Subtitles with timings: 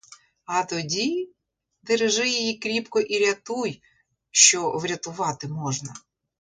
[0.45, 1.29] А тоді—
[1.83, 3.81] держи її кріпко і рятуй,
[4.31, 5.93] що врятувати можна.